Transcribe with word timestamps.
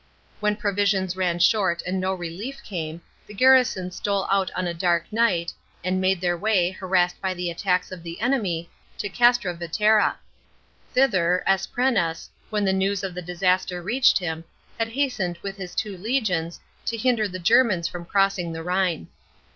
When 0.39 0.55
provisions 0.55 1.15
ran 1.15 1.37
short 1.37 1.83
and 1.85 1.99
no 2.01 2.11
relief 2.11 2.63
came, 2.63 3.01
the 3.27 3.35
garrison 3.35 3.91
stole 3.91 4.25
out 4.31 4.49
on 4.55 4.65
a 4.65 4.73
dark 4.73 5.05
night, 5.13 5.53
and 5.83 6.01
made 6.01 6.19
their 6.21 6.35
way, 6.35 6.71
harassed 6.71 7.21
by 7.21 7.35
the 7.35 7.51
attacks 7.51 7.91
of 7.91 8.01
the 8.01 8.19
enemy, 8.19 8.67
to 8.97 9.09
Castra 9.09 9.53
Vetera. 9.53 10.17
Thither 10.91 11.43
Asprenas, 11.45 12.29
when 12.49 12.65
the 12.65 12.73
news 12.73 13.03
of 13.03 13.13
the 13.13 13.21
disaster 13.21 13.79
reached 13.83 14.17
him, 14.17 14.43
had 14.79 14.87
hastened 14.87 15.37
with 15.43 15.55
his 15.57 15.75
two 15.75 15.95
legions, 15.95 16.59
to 16.87 16.97
hinder 16.97 17.27
the 17.27 17.37
Germans 17.37 17.87
from 17.87 18.03
crossing 18.05 18.53
the 18.53 18.63
Rhine. 18.63 19.07